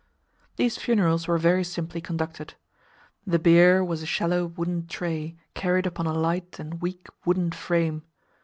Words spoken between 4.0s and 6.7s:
a shallow wooden tray, carried upon a light